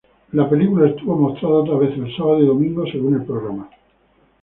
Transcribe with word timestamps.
La 0.31 0.49
película 0.49 0.89
estuvo 0.89 1.15
mostrada 1.15 1.57
otra 1.57 1.75
vez 1.77 1.91
el 1.95 2.11
sábado 2.17 2.39
y 2.41 2.47
domingo 2.47 2.83
según 2.91 3.13
el 3.13 3.23
programa. 3.23 3.69